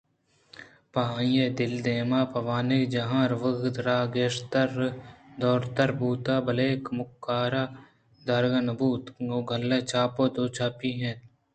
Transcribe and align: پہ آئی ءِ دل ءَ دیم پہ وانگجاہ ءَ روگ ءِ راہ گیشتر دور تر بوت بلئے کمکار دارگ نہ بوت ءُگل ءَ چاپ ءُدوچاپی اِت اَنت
پہ 0.91 0.99
آئی 1.15 1.33
ءِ 1.45 1.55
دل 1.57 1.73
ءَ 1.79 1.83
دیم 1.85 2.11
پہ 2.31 2.39
وانگجاہ 2.47 3.11
ءَ 3.19 3.29
روگ 3.33 3.61
ءِ 3.69 3.83
راہ 3.85 4.03
گیشتر 4.15 4.69
دور 5.41 5.61
تر 5.75 5.89
بوت 5.99 6.25
بلئے 6.45 6.71
کمکار 6.85 7.53
دارگ 8.27 8.53
نہ 8.67 8.73
بوت 8.79 9.03
ءُگل 9.37 9.71
ءَ 9.75 9.87
چاپ 9.89 10.13
ءُدوچاپی 10.23 10.89
اِت 10.93 11.03
اَنت 11.03 11.19